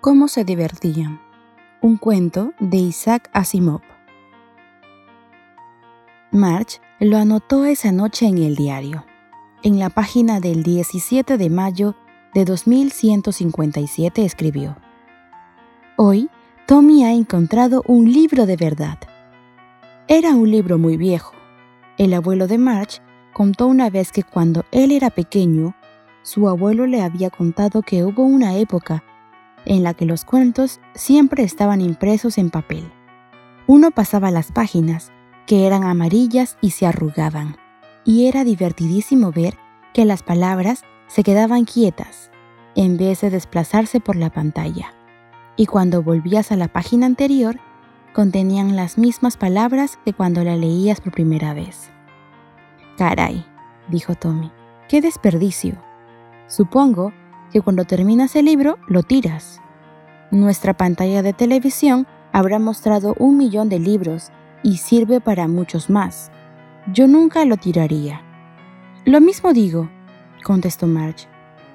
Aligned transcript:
¿Cómo 0.00 0.28
se 0.28 0.44
divertían? 0.44 1.20
Un 1.82 1.96
cuento 1.96 2.52
de 2.60 2.76
Isaac 2.76 3.28
Asimov. 3.32 3.80
March 6.30 6.80
lo 7.00 7.16
anotó 7.16 7.64
esa 7.64 7.90
noche 7.90 8.26
en 8.26 8.38
el 8.38 8.54
diario, 8.54 9.04
en 9.64 9.80
la 9.80 9.90
página 9.90 10.38
del 10.38 10.62
17 10.62 11.36
de 11.36 11.50
mayo 11.50 11.96
de 12.32 12.44
2157 12.44 14.24
escribió, 14.24 14.76
Hoy, 15.96 16.30
Tommy 16.68 17.04
ha 17.04 17.12
encontrado 17.12 17.82
un 17.88 18.12
libro 18.12 18.46
de 18.46 18.56
verdad. 18.56 18.98
Era 20.06 20.30
un 20.36 20.48
libro 20.48 20.78
muy 20.78 20.96
viejo. 20.96 21.34
El 21.96 22.14
abuelo 22.14 22.46
de 22.46 22.58
March 22.58 23.02
contó 23.32 23.66
una 23.66 23.90
vez 23.90 24.12
que 24.12 24.22
cuando 24.22 24.64
él 24.70 24.92
era 24.92 25.10
pequeño, 25.10 25.74
su 26.22 26.48
abuelo 26.48 26.86
le 26.86 27.02
había 27.02 27.30
contado 27.30 27.82
que 27.82 28.04
hubo 28.04 28.22
una 28.22 28.58
época 28.58 29.02
en 29.68 29.84
la 29.84 29.94
que 29.94 30.06
los 30.06 30.24
cuentos 30.24 30.80
siempre 30.94 31.44
estaban 31.44 31.80
impresos 31.80 32.38
en 32.38 32.50
papel. 32.50 32.90
Uno 33.66 33.90
pasaba 33.90 34.30
las 34.30 34.50
páginas, 34.50 35.12
que 35.46 35.66
eran 35.66 35.84
amarillas 35.84 36.56
y 36.60 36.70
se 36.70 36.86
arrugaban, 36.86 37.56
y 38.04 38.26
era 38.26 38.44
divertidísimo 38.44 39.30
ver 39.30 39.56
que 39.92 40.04
las 40.04 40.22
palabras 40.22 40.82
se 41.06 41.22
quedaban 41.22 41.64
quietas, 41.64 42.30
en 42.74 42.96
vez 42.96 43.20
de 43.20 43.30
desplazarse 43.30 44.00
por 44.00 44.16
la 44.16 44.30
pantalla. 44.30 44.94
Y 45.56 45.66
cuando 45.66 46.02
volvías 46.02 46.50
a 46.50 46.56
la 46.56 46.68
página 46.68 47.06
anterior, 47.06 47.58
contenían 48.14 48.74
las 48.74 48.96
mismas 48.96 49.36
palabras 49.36 49.98
que 50.04 50.12
cuando 50.12 50.44
la 50.44 50.56
leías 50.56 51.00
por 51.00 51.12
primera 51.12 51.52
vez. 51.52 51.90
Caray, 52.96 53.44
dijo 53.88 54.14
Tommy, 54.14 54.50
qué 54.88 55.00
desperdicio. 55.00 55.76
Supongo 56.46 57.12
que 57.52 57.60
cuando 57.60 57.84
terminas 57.84 58.36
el 58.36 58.46
libro 58.46 58.78
lo 58.86 59.02
tiras. 59.02 59.60
Nuestra 60.30 60.76
pantalla 60.76 61.22
de 61.22 61.32
televisión 61.32 62.06
habrá 62.32 62.58
mostrado 62.58 63.14
un 63.18 63.38
millón 63.38 63.68
de 63.68 63.78
libros 63.78 64.30
y 64.62 64.76
sirve 64.76 65.20
para 65.20 65.48
muchos 65.48 65.88
más. 65.88 66.30
Yo 66.92 67.06
nunca 67.06 67.44
lo 67.44 67.56
tiraría. 67.56 68.22
Lo 69.06 69.20
mismo 69.20 69.52
digo, 69.52 69.88
contestó 70.44 70.86
Marge. 70.86 71.26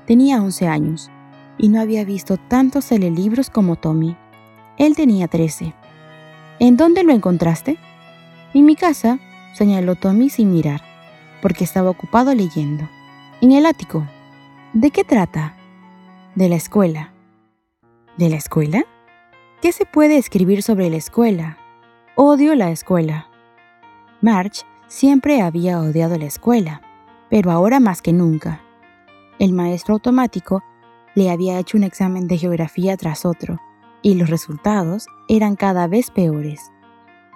Tenía 0.05 0.41
11 0.41 0.67
años 0.67 1.11
y 1.57 1.69
no 1.69 1.81
había 1.81 2.05
visto 2.05 2.37
tantos 2.37 2.91
libros 2.91 3.49
como 3.49 3.75
Tommy. 3.75 4.15
Él 4.77 4.95
tenía 4.95 5.27
13. 5.27 5.73
¿En 6.59 6.77
dónde 6.77 7.03
lo 7.03 7.11
encontraste? 7.11 7.77
En 8.53 8.65
mi 8.65 8.75
casa, 8.75 9.19
señaló 9.53 9.95
Tommy 9.95 10.29
sin 10.29 10.51
mirar, 10.51 10.81
porque 11.41 11.63
estaba 11.63 11.89
ocupado 11.89 12.35
leyendo. 12.35 12.87
En 13.41 13.51
el 13.51 13.65
ático. 13.65 14.07
¿De 14.73 14.91
qué 14.91 15.03
trata? 15.03 15.55
De 16.35 16.49
la 16.49 16.55
escuela. 16.55 17.12
¿De 18.15 18.29
la 18.29 18.35
escuela? 18.35 18.85
¿Qué 19.59 19.71
se 19.71 19.87
puede 19.87 20.19
escribir 20.19 20.61
sobre 20.61 20.87
la 20.91 20.97
escuela? 20.97 21.57
Odio 22.15 22.53
la 22.53 22.69
escuela. 22.69 23.27
March 24.21 24.67
siempre 24.87 25.41
había 25.41 25.79
odiado 25.79 26.15
la 26.19 26.25
escuela, 26.25 26.83
pero 27.31 27.49
ahora 27.49 27.79
más 27.79 28.03
que 28.03 28.13
nunca. 28.13 28.61
El 29.39 29.53
maestro 29.53 29.95
automático 29.95 30.61
le 31.15 31.31
había 31.31 31.57
hecho 31.57 31.75
un 31.75 31.83
examen 31.83 32.27
de 32.27 32.37
geografía 32.37 32.95
tras 32.97 33.25
otro, 33.25 33.57
y 34.03 34.13
los 34.13 34.29
resultados 34.29 35.07
eran 35.27 35.55
cada 35.55 35.87
vez 35.87 36.11
peores. 36.11 36.71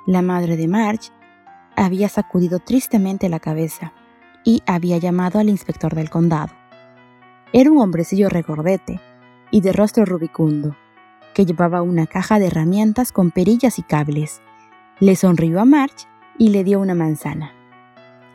La 0.05 0.21
madre 0.21 0.57
de 0.57 0.67
March 0.67 1.11
había 1.75 2.07
sacudido 2.07 2.59
tristemente 2.59 3.29
la 3.29 3.39
cabeza 3.39 3.93
y 4.43 4.61
había 4.67 4.99
llamado 4.99 5.39
al 5.39 5.49
inspector 5.49 5.95
del 5.95 6.11
condado. 6.11 6.53
Era 7.51 7.71
un 7.71 7.79
hombrecillo 7.79 8.29
regordete 8.29 9.01
y 9.51 9.61
de 9.61 9.73
rostro 9.73 10.05
rubicundo, 10.05 10.75
que 11.33 11.45
llevaba 11.45 11.81
una 11.81 12.07
caja 12.07 12.39
de 12.39 12.47
herramientas 12.47 13.11
con 13.11 13.31
perillas 13.31 13.79
y 13.79 13.83
cables. 13.83 14.41
Le 14.99 15.15
sonrió 15.15 15.61
a 15.61 15.65
March 15.65 16.07
y 16.37 16.49
le 16.49 16.63
dio 16.63 16.79
una 16.79 16.95
manzana. 16.95 17.53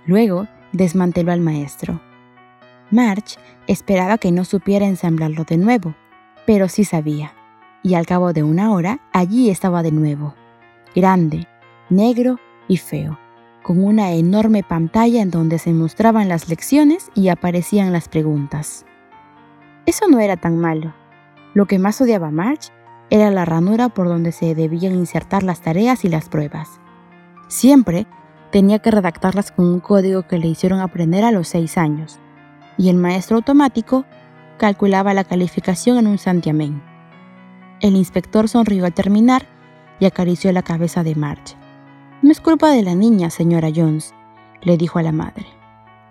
Luego 0.07 0.47
desmanteló 0.73 1.33
al 1.33 1.41
maestro. 1.41 2.01
March 2.91 3.39
esperaba 3.67 4.19
que 4.19 4.33
no 4.33 4.45
supiera 4.45 4.87
ensamblarlo 4.87 5.45
de 5.45 5.57
nuevo, 5.57 5.95
pero 6.47 6.69
sí 6.69 6.85
sabía, 6.85 7.35
y 7.83 7.95
al 7.95 8.07
cabo 8.07 8.33
de 8.33 8.43
una 8.43 8.73
hora 8.73 9.01
allí 9.13 9.51
estaba 9.51 9.83
de 9.83 9.93
nuevo, 9.93 10.35
grande, 10.95 11.47
negro 11.89 12.39
y 12.69 12.77
feo, 12.77 13.19
con 13.63 13.83
una 13.83 14.13
enorme 14.13 14.63
pantalla 14.63 15.23
en 15.23 15.31
donde 15.31 15.59
se 15.59 15.73
mostraban 15.73 16.29
las 16.29 16.49
lecciones 16.49 17.11
y 17.15 17.29
aparecían 17.29 17.93
las 17.93 18.09
preguntas. 18.09 18.85
Eso 19.87 20.07
no 20.09 20.21
era 20.21 20.37
tan 20.37 20.59
malo. 20.59 20.95
Lo 21.55 21.67
que 21.67 21.79
más 21.79 22.01
odiaba 22.01 22.31
March 22.31 22.73
era 23.11 23.31
la 23.31 23.45
ranura 23.45 23.89
por 23.89 24.09
donde 24.09 24.33
se 24.33 24.55
debían 24.55 24.95
insertar 24.95 25.43
las 25.43 25.61
tareas 25.61 26.05
y 26.05 26.09
las 26.09 26.29
pruebas. 26.29 26.81
Siempre 27.49 28.07
tenía 28.51 28.79
que 28.79 28.91
redactarlas 28.91 29.53
con 29.53 29.67
un 29.67 29.81
código 29.81 30.23
que 30.23 30.39
le 30.39 30.47
hicieron 30.47 30.81
aprender 30.81 31.25
a 31.25 31.33
los 31.33 31.49
seis 31.49 31.77
años, 31.77 32.19
y 32.79 32.89
el 32.89 32.97
maestro 32.97 33.37
automático 33.37 34.05
calculaba 34.59 35.13
la 35.15 35.25
calificación 35.25 35.99
en 35.99 36.07
un 36.07 36.19
santiamén. 36.19 36.83
El 37.81 37.97
inspector 37.97 38.49
sonrió 38.49 38.87
al 38.87 38.95
terminar 38.95 39.47
y 39.99 40.07
acarició 40.07 40.53
la 40.53 40.63
cabeza 40.63 41.03
de 41.03 41.15
March. 41.15 41.57
No 42.23 42.31
es 42.31 42.41
culpa 42.41 42.71
de 42.71 42.83
la 42.83 42.95
niña, 42.95 43.29
señora 43.31 43.71
Jones, 43.75 44.15
le 44.63 44.77
dijo 44.77 44.99
a 44.99 45.03
la 45.03 45.13
madre. 45.13 45.47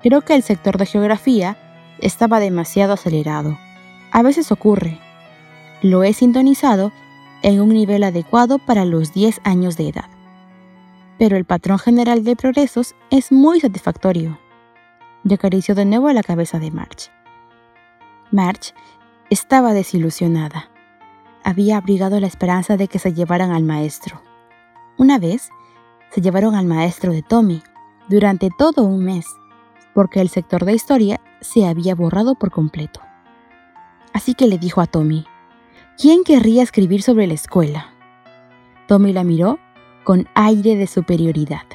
Creo 0.01 0.21
que 0.21 0.35
el 0.35 0.43
sector 0.43 0.77
de 0.77 0.85
geografía 0.85 1.57
estaba 1.99 2.39
demasiado 2.39 2.93
acelerado. 2.93 3.57
A 4.11 4.21
veces 4.21 4.51
ocurre. 4.51 4.99
Lo 5.81 6.03
he 6.03 6.13
sintonizado 6.13 6.91
en 7.41 7.59
un 7.59 7.69
nivel 7.69 8.03
adecuado 8.03 8.59
para 8.59 8.85
los 8.85 9.13
10 9.13 9.41
años 9.43 9.77
de 9.77 9.89
edad. 9.89 10.09
Pero 11.17 11.37
el 11.37 11.45
patrón 11.45 11.79
general 11.79 12.23
de 12.23 12.35
progresos 12.35 12.95
es 13.09 13.31
muy 13.31 13.59
satisfactorio. 13.59 14.39
Y 15.23 15.33
acarició 15.33 15.73
de 15.73 15.85
nuevo 15.85 16.11
la 16.11 16.23
cabeza 16.23 16.59
de 16.59 16.71
March. 16.71 17.11
March 18.31 18.73
estaba 19.29 19.73
desilusionada. 19.73 20.69
Había 21.43 21.77
abrigado 21.77 22.19
la 22.19 22.27
esperanza 22.27 22.77
de 22.77 22.87
que 22.87 22.99
se 22.99 23.13
llevaran 23.13 23.51
al 23.51 23.63
maestro. 23.63 24.21
Una 24.97 25.17
vez, 25.17 25.49
se 26.11 26.21
llevaron 26.21 26.53
al 26.53 26.65
maestro 26.65 27.11
de 27.11 27.23
Tommy 27.23 27.63
durante 28.07 28.49
todo 28.55 28.83
un 28.83 29.03
mes, 29.03 29.25
porque 29.95 30.21
el 30.21 30.29
sector 30.29 30.63
de 30.65 30.73
historia 30.73 31.19
se 31.39 31.65
había 31.65 31.95
borrado 31.95 32.35
por 32.35 32.51
completo. 32.51 33.01
Así 34.13 34.35
que 34.35 34.47
le 34.47 34.57
dijo 34.57 34.81
a 34.81 34.87
Tommy, 34.87 35.25
¿quién 35.97 36.23
querría 36.23 36.63
escribir 36.63 37.01
sobre 37.01 37.27
la 37.27 37.33
escuela? 37.33 37.93
Tommy 38.87 39.13
la 39.13 39.23
miró 39.23 39.59
con 40.03 40.27
aire 40.33 40.75
de 40.75 40.87
superioridad. 40.87 41.65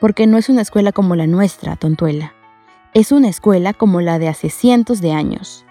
Porque 0.00 0.26
no 0.26 0.38
es 0.38 0.48
una 0.48 0.62
escuela 0.62 0.92
como 0.92 1.16
la 1.16 1.26
nuestra, 1.26 1.76
tontuela. 1.76 2.32
Es 2.94 3.12
una 3.12 3.28
escuela 3.28 3.72
como 3.72 4.00
la 4.00 4.18
de 4.18 4.28
hace 4.28 4.48
cientos 4.50 5.00
de 5.00 5.12
años. 5.12 5.64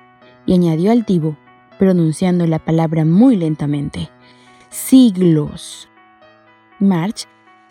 Y 0.46 0.53
añadió 0.53 0.92
altivo, 0.92 1.38
pronunciando 1.80 2.46
la 2.46 2.59
palabra 2.59 3.06
muy 3.06 3.36
lentamente. 3.36 4.09
Siglos. 4.70 5.90
March 6.80 7.26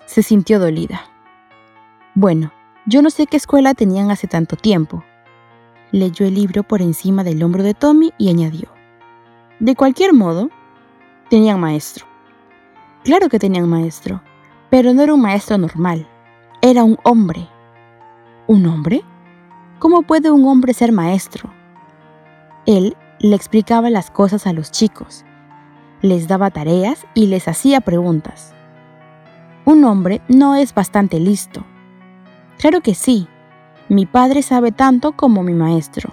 se 0.06 0.22
sintió 0.22 0.59
dolida. 0.59 1.03
Bueno, 2.15 2.53
yo 2.87 3.03
no 3.03 3.10
sé 3.10 3.26
qué 3.26 3.37
escuela 3.37 3.75
tenían 3.75 4.10
hace 4.10 4.26
tanto 4.26 4.56
tiempo. 4.56 5.05
Leyó 5.93 6.26
el 6.26 6.34
libro 6.34 6.62
por 6.62 6.82
encima 6.82 7.22
del 7.22 7.43
hombro 7.43 7.62
de 7.62 7.75
Tommy 7.75 8.12
y 8.19 8.31
añadió. 8.31 8.75
De 9.61 9.75
cualquier 9.75 10.12
modo, 10.12 10.50
tenían 11.31 11.61
maestro. 11.61 12.06
Claro 13.05 13.28
que 13.28 13.39
tenían 13.39 13.69
maestro, 13.69 14.21
pero 14.71 14.93
no 14.93 15.03
era 15.03 15.15
un 15.15 15.21
maestro 15.21 15.59
normal, 15.59 16.06
era 16.62 16.84
un 16.84 16.99
hombre. 17.05 17.49
¿Un 18.47 18.67
hombre? 18.67 19.03
¿Cómo 19.79 20.03
puede 20.03 20.31
un 20.31 20.47
hombre 20.47 20.75
ser 20.75 20.93
maestro? 20.93 21.50
Él 22.67 22.97
le 23.20 23.37
explicaba 23.37 23.91
las 23.91 24.11
cosas 24.11 24.47
a 24.47 24.53
los 24.53 24.70
chicos, 24.70 25.25
les 26.02 26.29
daba 26.29 26.50
tareas 26.50 27.06
y 27.14 27.26
les 27.26 27.49
hacía 27.49 27.81
preguntas. 27.81 28.55
Un 29.64 29.85
hombre 29.85 30.20
no 30.29 30.55
es 30.55 30.75
bastante 30.75 31.19
listo, 31.19 31.64
Claro 32.59 32.81
que 32.81 32.94
sí. 32.94 33.29
Mi 33.88 34.06
padre 34.06 34.43
sabe 34.43 34.73
tanto 34.73 35.12
como 35.12 35.43
mi 35.43 35.52
maestro. 35.52 36.12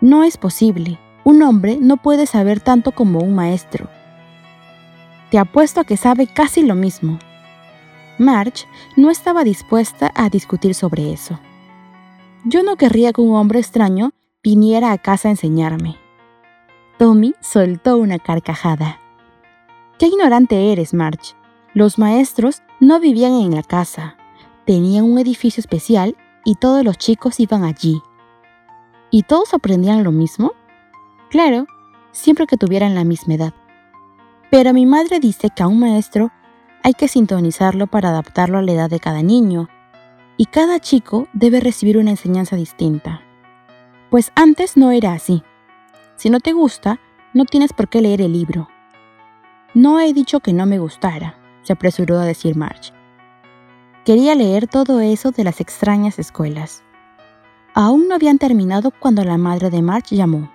No 0.00 0.22
es 0.22 0.36
posible. 0.36 0.98
Un 1.24 1.42
hombre 1.42 1.78
no 1.80 1.96
puede 1.96 2.26
saber 2.26 2.60
tanto 2.60 2.92
como 2.92 3.20
un 3.20 3.34
maestro. 3.34 3.88
Te 5.30 5.38
apuesto 5.38 5.80
a 5.80 5.84
que 5.84 5.96
sabe 5.96 6.26
casi 6.26 6.62
lo 6.62 6.74
mismo. 6.74 7.18
March 8.18 8.66
no 8.96 9.10
estaba 9.10 9.42
dispuesta 9.42 10.12
a 10.14 10.28
discutir 10.28 10.74
sobre 10.74 11.12
eso. 11.12 11.40
Yo 12.44 12.62
no 12.62 12.76
querría 12.76 13.12
que 13.14 13.22
un 13.22 13.34
hombre 13.34 13.58
extraño 13.58 14.10
viniera 14.42 14.92
a 14.92 14.98
casa 14.98 15.28
a 15.28 15.30
enseñarme. 15.30 15.96
Tommy 16.98 17.34
soltó 17.40 17.96
una 17.96 18.18
carcajada. 18.18 19.00
Qué 19.98 20.06
ignorante 20.08 20.72
eres, 20.72 20.92
March. 20.92 21.34
Los 21.72 21.98
maestros 21.98 22.62
no 22.80 23.00
vivían 23.00 23.32
en 23.32 23.54
la 23.54 23.62
casa, 23.62 24.16
tenían 24.66 25.04
un 25.04 25.18
edificio 25.18 25.60
especial 25.60 26.16
y 26.44 26.56
todos 26.56 26.84
los 26.84 26.98
chicos 26.98 27.40
iban 27.40 27.64
allí. 27.64 28.00
¿Y 29.10 29.22
todos 29.22 29.54
aprendían 29.54 30.04
lo 30.04 30.12
mismo? 30.12 30.52
Claro, 31.34 31.66
siempre 32.12 32.46
que 32.46 32.56
tuvieran 32.56 32.94
la 32.94 33.02
misma 33.02 33.34
edad. 33.34 33.54
Pero 34.52 34.72
mi 34.72 34.86
madre 34.86 35.18
dice 35.18 35.48
que 35.50 35.64
a 35.64 35.66
un 35.66 35.80
maestro 35.80 36.30
hay 36.84 36.94
que 36.94 37.08
sintonizarlo 37.08 37.88
para 37.88 38.10
adaptarlo 38.10 38.58
a 38.58 38.62
la 38.62 38.70
edad 38.70 38.88
de 38.88 39.00
cada 39.00 39.20
niño, 39.20 39.68
y 40.36 40.46
cada 40.46 40.78
chico 40.78 41.26
debe 41.32 41.58
recibir 41.58 41.98
una 41.98 42.10
enseñanza 42.10 42.54
distinta. 42.54 43.20
Pues 44.10 44.30
antes 44.36 44.76
no 44.76 44.92
era 44.92 45.12
así. 45.12 45.42
Si 46.14 46.30
no 46.30 46.38
te 46.38 46.52
gusta, 46.52 47.00
no 47.32 47.46
tienes 47.46 47.72
por 47.72 47.88
qué 47.88 48.00
leer 48.00 48.20
el 48.20 48.32
libro. 48.32 48.68
No 49.74 49.98
he 49.98 50.12
dicho 50.12 50.38
que 50.38 50.52
no 50.52 50.66
me 50.66 50.78
gustara, 50.78 51.36
se 51.64 51.72
apresuró 51.72 52.20
a 52.20 52.26
decir 52.26 52.54
March. 52.54 52.92
Quería 54.04 54.36
leer 54.36 54.68
todo 54.68 55.00
eso 55.00 55.32
de 55.32 55.42
las 55.42 55.60
extrañas 55.60 56.20
escuelas. 56.20 56.84
Aún 57.74 58.06
no 58.06 58.14
habían 58.14 58.38
terminado 58.38 58.92
cuando 58.92 59.24
la 59.24 59.36
madre 59.36 59.70
de 59.70 59.82
March 59.82 60.10
llamó. 60.10 60.53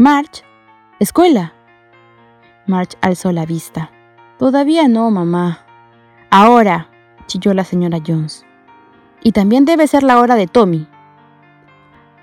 March, 0.00 0.44
escuela. 1.00 1.54
March 2.68 2.96
alzó 3.00 3.32
la 3.32 3.44
vista. 3.44 3.90
Todavía 4.38 4.86
no, 4.86 5.10
mamá. 5.10 5.66
Ahora, 6.30 6.88
chilló 7.26 7.52
la 7.52 7.64
señora 7.64 7.98
Jones. 8.06 8.46
Y 9.24 9.32
también 9.32 9.64
debe 9.64 9.88
ser 9.88 10.04
la 10.04 10.20
hora 10.20 10.36
de 10.36 10.46
Tommy. 10.46 10.86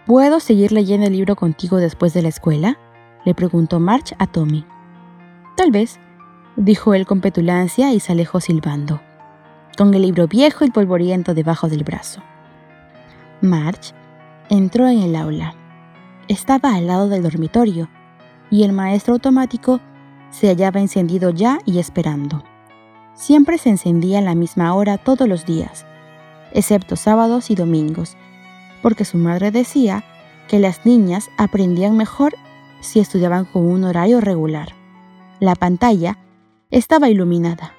¿Puedo 0.06 0.40
seguir 0.40 0.72
leyendo 0.72 1.08
el 1.08 1.14
libro 1.14 1.36
contigo 1.36 1.78
después 1.78 2.14
de 2.14 2.22
la 2.22 2.30
escuela? 2.30 2.78
le 3.26 3.36
preguntó 3.36 3.82
March 3.82 4.16
a 4.20 4.28
Tommy. 4.28 4.66
Tal 5.58 5.72
vez, 5.72 6.00
dijo 6.56 6.94
él 6.94 7.06
con 7.06 7.20
petulancia 7.20 7.92
y 7.92 8.00
se 8.00 8.14
alejó 8.14 8.40
silbando, 8.40 9.02
con 9.78 9.94
el 9.94 10.04
libro 10.04 10.28
viejo 10.28 10.64
y 10.64 10.72
polvoriento 10.72 11.34
debajo 11.34 11.68
del 11.68 11.84
brazo. 11.84 12.22
March 13.42 13.94
Entró 14.50 14.88
en 14.88 15.02
el 15.02 15.16
aula. 15.16 15.56
Estaba 16.28 16.74
al 16.74 16.88
lado 16.88 17.08
del 17.08 17.22
dormitorio 17.22 17.88
y 18.50 18.64
el 18.64 18.74
maestro 18.74 19.14
automático 19.14 19.80
se 20.32 20.48
hallaba 20.48 20.80
encendido 20.80 21.30
ya 21.30 21.60
y 21.66 21.78
esperando. 21.78 22.44
Siempre 23.14 23.58
se 23.60 23.70
encendía 23.70 24.20
a 24.20 24.24
la 24.24 24.34
misma 24.34 24.74
hora 24.74 24.98
todos 24.98 25.28
los 25.28 25.46
días, 25.46 25.86
excepto 26.52 26.96
sábados 26.96 27.52
y 27.52 27.56
domingos, 27.56 28.18
porque 28.82 29.06
su 29.06 29.18
madre 29.18 29.52
decía 29.52 30.04
que 30.48 30.60
las 30.60 30.86
niñas 30.86 31.30
aprendían 31.38 31.96
mejor 31.96 32.36
si 32.82 33.00
estudiaban 33.00 33.46
con 33.46 33.66
un 33.66 33.84
horario 33.84 34.20
regular. 34.20 34.70
La 35.40 35.56
pantalla 35.56 36.18
estaba 36.72 37.10
iluminada. 37.10 37.74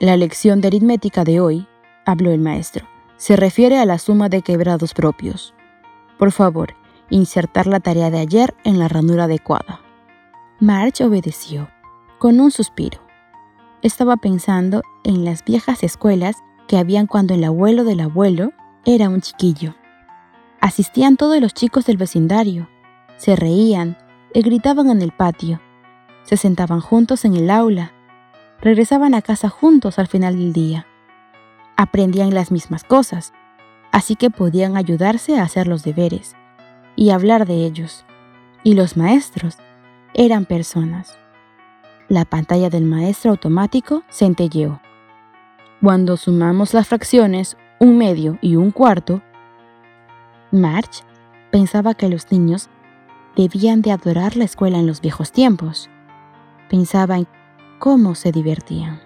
La 0.00 0.16
lección 0.16 0.60
de 0.60 0.68
aritmética 0.68 1.24
de 1.24 1.40
hoy, 1.40 1.66
habló 2.04 2.30
el 2.30 2.40
maestro, 2.40 2.86
se 3.16 3.36
refiere 3.36 3.78
a 3.78 3.86
la 3.86 3.98
suma 3.98 4.28
de 4.28 4.42
quebrados 4.42 4.92
propios. 4.92 5.54
Por 6.18 6.30
favor, 6.30 6.74
insertar 7.10 7.66
la 7.66 7.80
tarea 7.80 8.10
de 8.10 8.18
ayer 8.18 8.54
en 8.64 8.78
la 8.78 8.88
ranura 8.88 9.24
adecuada. 9.24 9.80
March 10.60 11.00
obedeció, 11.00 11.68
con 12.18 12.40
un 12.40 12.50
suspiro. 12.50 13.00
Estaba 13.82 14.16
pensando 14.16 14.82
en 15.02 15.24
las 15.24 15.44
viejas 15.44 15.82
escuelas 15.82 16.36
que 16.68 16.78
habían 16.78 17.06
cuando 17.06 17.34
el 17.34 17.44
abuelo 17.44 17.84
del 17.84 18.00
abuelo 18.00 18.52
era 18.84 19.08
un 19.08 19.20
chiquillo. 19.20 19.74
Asistían 20.60 21.16
todos 21.16 21.40
los 21.40 21.52
chicos 21.52 21.84
del 21.84 21.98
vecindario, 21.98 22.68
se 23.18 23.36
reían 23.36 23.98
y 24.32 24.40
gritaban 24.40 24.88
en 24.88 25.02
el 25.02 25.12
patio, 25.12 25.60
se 26.22 26.36
sentaban 26.36 26.80
juntos 26.80 27.24
en 27.26 27.36
el 27.36 27.50
aula, 27.50 27.92
regresaban 28.60 29.14
a 29.14 29.20
casa 29.20 29.50
juntos 29.50 29.98
al 29.98 30.06
final 30.06 30.38
del 30.38 30.54
día. 30.54 30.86
Aprendían 31.76 32.32
las 32.32 32.50
mismas 32.50 32.84
cosas, 32.84 33.34
así 33.92 34.16
que 34.16 34.30
podían 34.30 34.76
ayudarse 34.76 35.38
a 35.38 35.42
hacer 35.42 35.66
los 35.66 35.82
deberes 35.82 36.36
y 36.96 37.10
hablar 37.10 37.46
de 37.46 37.64
ellos. 37.64 38.04
Y 38.62 38.74
los 38.74 38.96
maestros 38.96 39.58
eran 40.14 40.44
personas. 40.44 41.18
La 42.08 42.24
pantalla 42.24 42.70
del 42.70 42.84
maestro 42.84 43.32
automático 43.32 44.02
centelleó. 44.10 44.80
Cuando 45.82 46.16
sumamos 46.16 46.74
las 46.74 46.88
fracciones 46.88 47.56
un 47.78 47.98
medio 47.98 48.38
y 48.40 48.56
un 48.56 48.70
cuarto, 48.70 49.22
March 50.50 51.02
pensaba 51.50 51.94
que 51.94 52.08
los 52.08 52.30
niños 52.30 52.68
debían 53.36 53.82
de 53.82 53.92
adorar 53.92 54.36
la 54.36 54.44
escuela 54.44 54.78
en 54.78 54.86
los 54.86 55.00
viejos 55.00 55.32
tiempos. 55.32 55.90
Pensaba 56.70 57.18
en 57.18 57.26
cómo 57.78 58.14
se 58.14 58.32
divertían. 58.32 59.00